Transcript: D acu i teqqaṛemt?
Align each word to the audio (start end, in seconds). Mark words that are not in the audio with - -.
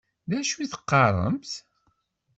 D 0.29 0.31
acu 0.39 0.55
i 0.59 0.67
teqqaṛemt? 0.71 1.51